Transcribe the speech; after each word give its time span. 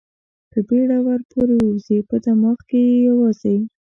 په 0.51 0.59
بېړه 0.67 0.97
ور 1.05 1.21
پورې 1.31 1.55
ووځي، 1.59 1.99
په 2.09 2.15
دماغ 2.25 2.59
کې 2.69 2.79
یې 2.89 2.95
یوازې. 3.07 3.57